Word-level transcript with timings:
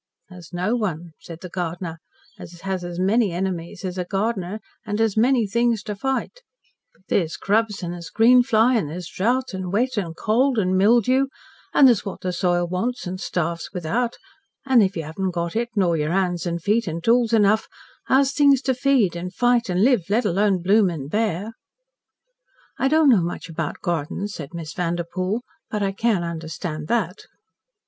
"There's 0.31 0.51
no 0.51 0.75
one," 0.75 1.11
said 1.19 1.41
the 1.41 1.49
gardener, 1.49 1.99
"as 2.39 2.59
has 2.61 2.83
as 2.83 2.97
many 2.99 3.31
enemies 3.33 3.85
as 3.85 3.99
a 3.99 4.03
gardener, 4.03 4.59
an' 4.83 4.99
as 4.99 5.15
many 5.15 5.45
things 5.45 5.83
to 5.83 5.95
fight. 5.95 6.41
There's 7.09 7.37
grubs 7.37 7.83
an' 7.83 7.91
there's 7.91 8.09
greenfly, 8.09 8.73
an' 8.77 8.87
there's 8.87 9.07
drout', 9.07 9.53
an' 9.53 9.69
wet 9.69 9.99
an' 9.99 10.15
cold, 10.15 10.57
an' 10.57 10.75
mildew, 10.75 11.27
an' 11.75 11.85
there's 11.85 12.03
what 12.03 12.21
the 12.21 12.33
soil 12.33 12.65
wants 12.67 13.05
and 13.05 13.19
starves 13.21 13.69
without, 13.73 14.17
an' 14.65 14.81
if 14.81 14.97
you 14.97 15.03
haven't 15.03 15.35
got 15.35 15.55
it 15.55 15.69
nor 15.75 15.95
yet 15.95 16.09
hands 16.09 16.47
an' 16.47 16.57
feet 16.57 16.87
an' 16.87 17.01
tools 17.01 17.31
enough, 17.31 17.67
how's 18.05 18.31
things 18.31 18.63
to 18.63 18.73
feed, 18.73 19.15
an' 19.15 19.29
fight 19.29 19.69
an' 19.69 19.83
live 19.83 20.05
let 20.09 20.25
alone 20.25 20.63
bloom 20.63 20.89
an' 20.89 21.09
bear?" 21.09 21.51
"I 22.79 22.87
don't 22.87 23.09
know 23.09 23.21
much 23.21 23.49
about 23.49 23.81
gardens," 23.81 24.33
said 24.33 24.55
Miss 24.55 24.73
Vanderpoel, 24.73 25.43
"but 25.69 25.83
I 25.83 25.91
can 25.91 26.23
understand 26.23 26.87
that." 26.87 27.27